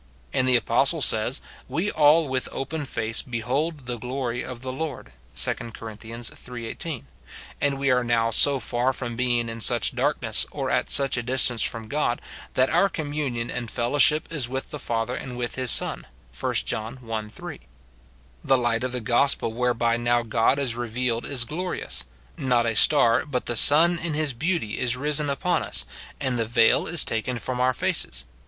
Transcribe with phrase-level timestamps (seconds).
[0.33, 1.41] And the apostle says,'
[1.77, 5.91] We all with open face behold the glory of the Lord,' 2 Cor.
[6.03, 6.65] iii.
[6.65, 7.05] 18;
[7.61, 11.21] and we are now so far from being in such darkness, or at such a
[11.21, 12.19] distance from God,
[12.55, 17.07] that' our communion and fellowship is with the Father and with his Son,' 1 John
[17.07, 17.27] i.
[17.27, 17.59] 3.
[18.43, 22.05] The light of the gospel whereby now God is revealed is glorious;
[22.37, 25.85] not a star, but the sun in his beauty is risen upon us,
[26.19, 28.25] and the veil is taken from our faces.